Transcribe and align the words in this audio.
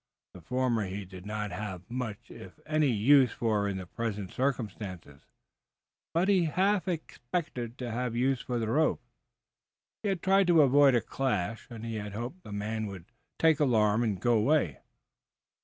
The 0.33 0.41
former 0.41 0.87
he 0.87 1.05
did 1.05 1.27
not 1.27 1.51
have 1.51 1.87
much 1.87 2.31
if 2.31 2.59
any 2.65 2.87
use 2.89 3.31
for 3.33 3.67
in 3.67 3.77
the 3.77 3.85
present 3.85 4.31
circumstances, 4.31 5.27
but 6.11 6.27
he 6.27 6.45
half 6.45 6.87
expected 6.87 7.77
to 7.77 7.91
have 7.91 8.15
use 8.15 8.41
for 8.41 8.57
the 8.57 8.67
rope. 8.69 9.03
He 10.01 10.09
had 10.09 10.23
tried 10.23 10.47
to 10.47 10.63
avoid 10.63 10.95
a 10.95 11.01
clash, 11.01 11.67
and 11.69 11.85
he 11.85 11.99
hoped 11.99 12.41
the 12.41 12.51
man 12.51 12.87
would 12.87 13.11
take 13.37 13.59
alarm 13.59 14.01
and 14.01 14.19
go 14.19 14.39
away. 14.39 14.79